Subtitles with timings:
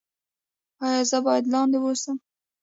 [0.85, 2.17] ایا زه باید لاندې اوسم؟